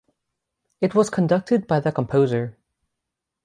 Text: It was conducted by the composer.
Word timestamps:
It 0.79 0.95
was 0.95 1.11
conducted 1.11 1.67
by 1.67 1.79
the 1.79 1.91
composer. 1.91 2.57